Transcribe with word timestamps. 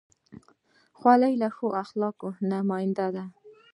خولۍ 0.97 1.33
د 1.41 1.43
ښو 1.55 1.67
اخلاقو 1.83 2.27
نماینده 2.49 3.07
ده. 3.15 3.25